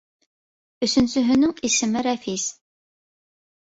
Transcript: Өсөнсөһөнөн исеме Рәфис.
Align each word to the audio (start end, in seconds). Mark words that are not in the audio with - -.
Өсөнсөһөнөн 0.87 1.55
исеме 1.71 2.05
Рәфис. 2.11 2.51